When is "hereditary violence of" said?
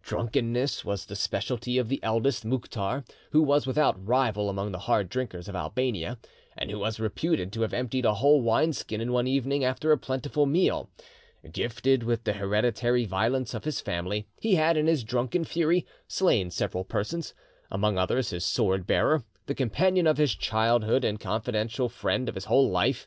12.32-13.64